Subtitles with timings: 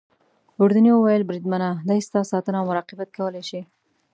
[0.57, 3.61] ګوردیني وویل: بریدمنه دی ستا ساتنه او مراقبت کولای شي.